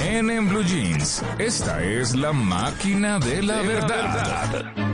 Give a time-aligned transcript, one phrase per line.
[0.00, 4.87] En, en Blue Jeans, esta es la máquina de la verdad.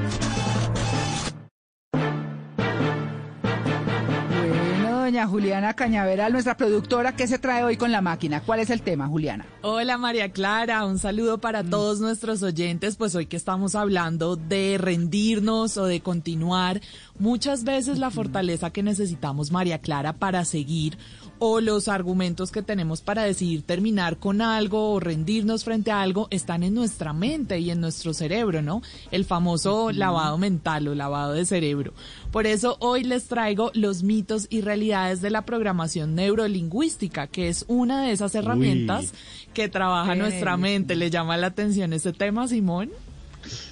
[5.15, 8.41] Doña Juliana Cañaveral, nuestra productora, ¿qué se trae hoy con la máquina?
[8.41, 9.47] ¿Cuál es el tema, Juliana?
[9.63, 14.77] Hola María Clara, un saludo para todos nuestros oyentes, pues hoy que estamos hablando de
[14.77, 16.81] rendirnos o de continuar,
[17.17, 20.99] muchas veces la fortaleza que necesitamos María Clara para seguir
[21.39, 26.27] o los argumentos que tenemos para decidir terminar con algo o rendirnos frente a algo
[26.31, 28.83] están en nuestra mente y en nuestro cerebro, ¿no?
[29.11, 31.93] El famoso lavado mental o lavado de cerebro.
[32.31, 37.65] Por eso hoy les traigo los mitos y realidades de la programación neurolingüística, que es
[37.69, 39.13] una de esas herramientas
[39.53, 40.97] que trabaja nuestra mente.
[40.97, 42.91] ¿Le llama la atención ese tema, Simón?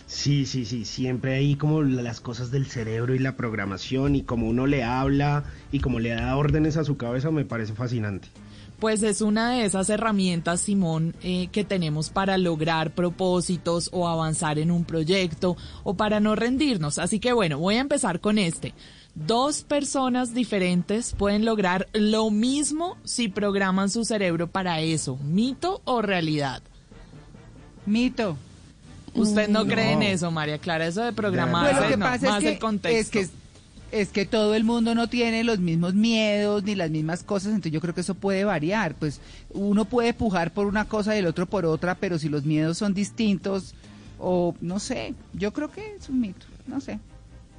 [0.06, 4.47] Sí, sí, sí, siempre hay como las cosas del cerebro y la programación y como
[4.47, 8.28] uno le habla y como le da órdenes a su cabeza me parece fascinante.
[8.83, 14.58] Pues es una de esas herramientas, Simón, eh, que tenemos para lograr propósitos o avanzar
[14.58, 16.98] en un proyecto o para no rendirnos.
[16.98, 18.75] Así que bueno, voy a empezar con este.
[19.14, 25.16] Dos personas diferentes pueden lograr lo mismo si programan su cerebro para eso.
[25.22, 26.60] ¿Mito o realidad?
[27.86, 28.36] Mito.
[29.14, 30.88] ¿Usted no, cree en eso, María Clara?
[30.88, 33.20] Eso de programar, Pues que no, más es que, el contexto.
[33.20, 33.42] es que
[33.93, 37.73] es que todo el mundo no tiene los mismos miedos ni las mismas cosas, entonces
[37.73, 38.95] yo creo que eso puede variar.
[38.95, 42.45] Pues uno puede pujar por una cosa y el otro por otra, pero si los
[42.45, 43.75] miedos son distintos
[44.19, 46.99] o no sé, yo creo que es un mito, no sé.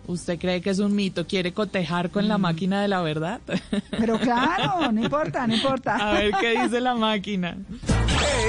[0.06, 1.26] ¿Usted cree que es un mito?
[1.28, 2.28] ¿Quiere cotejar con Mm.
[2.28, 3.40] la máquina de la verdad?
[3.92, 5.96] Pero claro, no importa, no importa.
[5.96, 7.56] A ver qué dice la máquina.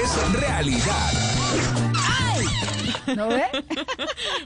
[0.03, 1.94] Es realidad.
[3.15, 3.43] ¿No ve?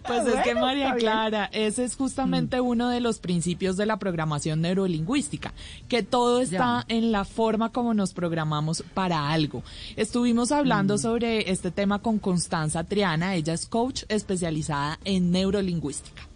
[0.06, 0.96] Pues es que María.
[0.96, 5.54] Clara, ese es justamente uno de los principios de la programación neurolingüística,
[5.88, 9.64] que todo está en la forma como nos programamos para algo.
[9.96, 16.30] Estuvimos hablando sobre este tema con Constanza Triana, ella es coach especializada en neurolingüística.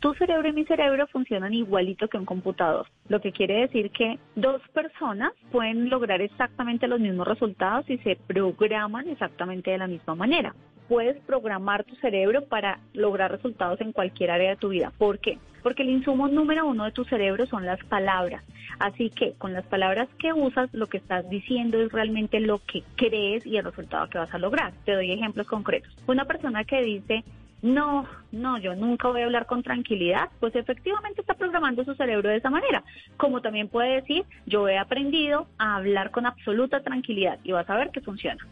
[0.00, 4.18] Tu cerebro y mi cerebro funcionan igualito que un computador, lo que quiere decir que
[4.36, 10.14] dos personas pueden lograr exactamente los mismos resultados y se programan exactamente de la misma
[10.14, 10.54] manera.
[10.88, 14.92] Puedes programar tu cerebro para lograr resultados en cualquier área de tu vida.
[14.96, 15.38] ¿Por qué?
[15.62, 18.42] Porque el insumo número uno de tu cerebro son las palabras.
[18.78, 22.84] Así que con las palabras que usas, lo que estás diciendo es realmente lo que
[22.96, 24.72] crees y el resultado que vas a lograr.
[24.84, 25.92] Te doy ejemplos concretos.
[26.06, 27.24] Una persona que dice,
[27.60, 32.28] no, no, yo nunca voy a hablar con tranquilidad, pues efectivamente está programando su cerebro
[32.28, 32.84] de esa manera.
[33.16, 37.76] Como también puede decir, yo he aprendido a hablar con absoluta tranquilidad y vas a
[37.76, 38.46] ver que funciona.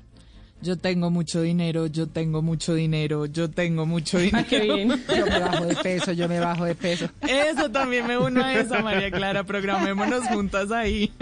[0.67, 4.97] Yo tengo mucho dinero, yo tengo mucho dinero, yo tengo mucho dinero.
[5.17, 7.09] Yo me bajo de peso, yo me bajo de peso.
[7.21, 9.45] Eso también me uno a esa, María Clara.
[9.45, 11.13] Programémonos juntas ahí.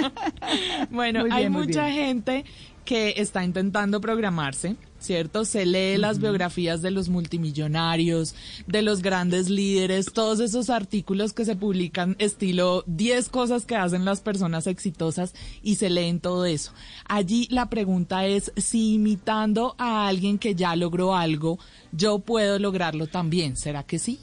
[0.90, 2.06] bueno, hay bien, mucha bien.
[2.06, 2.44] gente
[2.86, 5.44] que está intentando programarse, ¿cierto?
[5.44, 8.34] Se lee las biografías de los multimillonarios,
[8.66, 14.04] de los grandes líderes, todos esos artículos que se publican estilo 10 cosas que hacen
[14.04, 16.72] las personas exitosas y se leen todo eso.
[17.06, 21.58] Allí la pregunta es si imitando a alguien que ya logró algo,
[21.92, 23.56] yo puedo lograrlo también.
[23.56, 24.18] ¿Será que sí?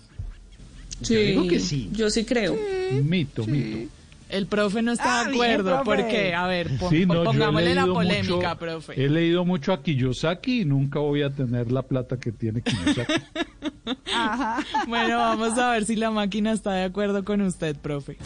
[1.01, 1.89] Yo digo que sí.
[1.91, 2.57] Yo sí creo.
[3.03, 3.96] Mito, mito.
[4.29, 5.83] El profe no está Ah, de bien, acuerdo.
[5.83, 5.85] profe.
[6.03, 6.33] ¿Por qué?
[6.35, 9.01] A ver, po- Sí, no, yo he pongámosle la polémica, mucho- profe.
[9.05, 13.13] He leído mucho a Kiyosaki y nunca voy a tener la plata que tiene Kiyosaki.
[14.13, 14.63] Ajá.
[14.87, 18.17] Bueno, vamos a ver si la máquina está de acuerdo con usted, profe.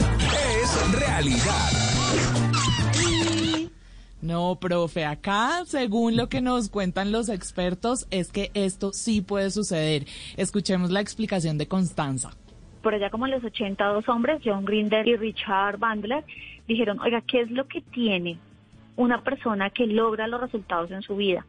[0.63, 1.69] Es realidad.
[4.22, 9.50] No, profe, acá, según lo que nos cuentan los expertos, es que esto sí puede
[9.50, 10.06] suceder.
[10.38, 12.30] Escuchemos la explicación de Constanza.
[12.81, 16.24] Por allá como en los 82 hombres, John Grinder y Richard Bandler,
[16.68, 18.38] dijeron, oiga, ¿qué es lo que tiene
[18.95, 21.45] una persona que logra los resultados en su vida?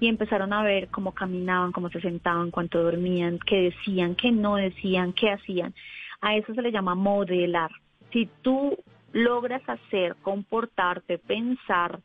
[0.00, 4.56] Y empezaron a ver cómo caminaban, cómo se sentaban, cuánto dormían, qué decían, qué no
[4.56, 5.74] decían, qué hacían.
[6.20, 7.70] A eso se le llama modelar.
[8.12, 8.76] Si tú
[9.12, 12.00] logras hacer, comportarte, pensar,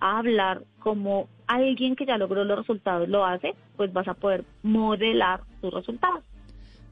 [0.00, 5.42] hablar como alguien que ya logró los resultados lo hace, pues vas a poder modelar
[5.60, 6.24] tus resultados.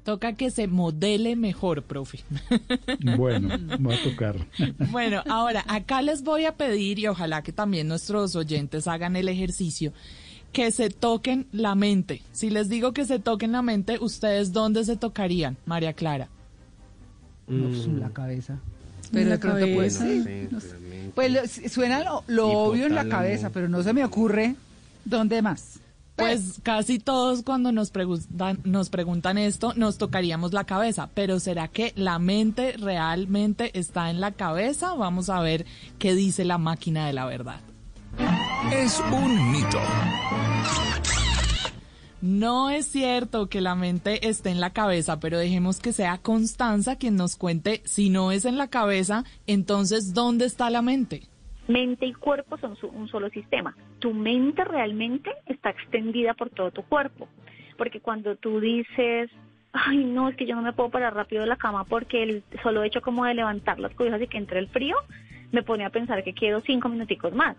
[0.09, 2.21] Toca que se modele mejor, profe.
[3.19, 3.49] Bueno,
[3.87, 4.37] va a tocar.
[4.91, 9.29] Bueno, ahora acá les voy a pedir, y ojalá que también nuestros oyentes hagan el
[9.29, 9.93] ejercicio,
[10.51, 12.23] que se toquen la mente.
[12.33, 16.29] Si les digo que se toquen la mente, ¿ustedes dónde se tocarían, María Clara?
[17.47, 18.59] No, en la cabeza.
[19.13, 20.75] Pero la de pronto pues sí, No sé.
[21.15, 24.57] Pues suena lo, lo obvio en la cabeza, pero no se me ocurre
[25.05, 25.81] dónde más.
[26.19, 31.69] Pues casi todos cuando nos preguntan, nos preguntan esto, nos tocaríamos la cabeza, pero ¿será
[31.69, 34.95] que la mente realmente está en la cabeza?
[34.95, 35.65] Vamos a ver
[36.01, 37.61] qué dice la máquina de la verdad.
[38.73, 39.79] Es un mito.
[42.21, 46.97] No es cierto que la mente esté en la cabeza, pero dejemos que sea Constanza
[46.97, 51.29] quien nos cuente si no es en la cabeza, entonces ¿dónde está la mente?
[51.69, 53.77] Mente y cuerpo son su- un solo sistema.
[53.99, 57.29] Tu mente realmente está extendida por todo tu cuerpo.
[57.77, 59.31] Porque cuando tú dices,
[59.73, 62.43] ay, no, es que yo no me puedo parar rápido de la cama porque el
[62.63, 64.97] solo hecho como de levantar las cobijas y que entre el frío,
[65.53, 67.57] me pone a pensar que quiero cinco minuticos más.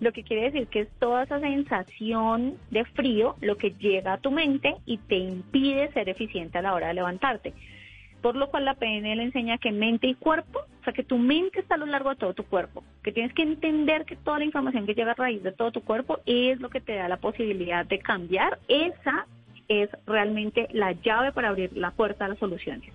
[0.00, 4.18] Lo que quiere decir que es toda esa sensación de frío lo que llega a
[4.18, 7.54] tu mente y te impide ser eficiente a la hora de levantarte
[8.24, 11.60] por lo cual la PNL enseña que mente y cuerpo, o sea, que tu mente
[11.60, 14.46] está a lo largo de todo tu cuerpo, que tienes que entender que toda la
[14.46, 17.18] información que llega a raíz de todo tu cuerpo es lo que te da la
[17.18, 18.58] posibilidad de cambiar.
[18.66, 19.26] Esa
[19.68, 22.90] es realmente la llave para abrir la puerta a las soluciones.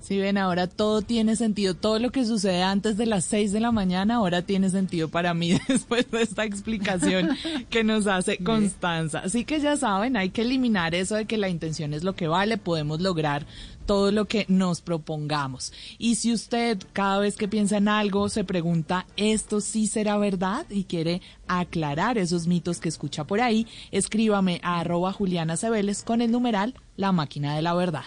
[0.00, 1.74] Si ven, ahora todo tiene sentido.
[1.74, 5.34] Todo lo que sucede antes de las 6 de la mañana ahora tiene sentido para
[5.34, 7.36] mí después de esta explicación
[7.68, 9.20] que nos hace Constanza.
[9.20, 12.28] Así que ya saben, hay que eliminar eso de que la intención es lo que
[12.28, 12.56] vale.
[12.56, 13.46] Podemos lograr
[13.84, 15.72] todo lo que nos propongamos.
[15.98, 20.64] Y si usted cada vez que piensa en algo se pregunta, ¿esto sí será verdad?
[20.70, 26.22] Y quiere aclarar esos mitos que escucha por ahí, escríbame a arroba Juliana Cebeles con
[26.22, 28.06] el numeral La Máquina de la Verdad.